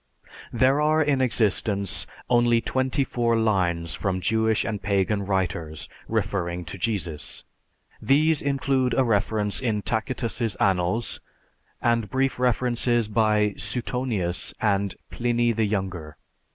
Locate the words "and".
4.65-4.81, 11.83-12.09, 14.59-14.95